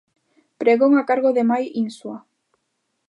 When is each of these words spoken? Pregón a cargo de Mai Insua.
Pregón 0.61 0.91
a 1.01 1.03
cargo 1.09 1.29
de 1.37 1.43
Mai 1.49 1.63
Insua. 1.83 2.17